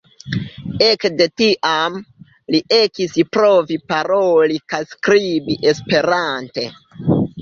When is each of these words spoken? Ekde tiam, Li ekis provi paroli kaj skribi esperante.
Ekde 0.85 1.25
tiam, 1.41 1.99
Li 2.55 2.61
ekis 2.77 3.13
provi 3.37 3.77
paroli 3.93 4.59
kaj 4.73 4.81
skribi 4.95 5.59
esperante. 5.75 6.67